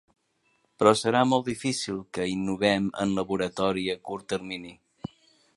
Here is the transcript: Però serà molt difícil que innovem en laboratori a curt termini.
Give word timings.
Però 0.79 0.93
serà 1.01 1.19
molt 1.33 1.45
difícil 1.49 2.01
que 2.19 2.27
innovem 2.33 2.89
en 3.05 3.15
laboratori 3.21 3.89
a 3.97 4.01
curt 4.11 4.29
termini. 4.35 4.77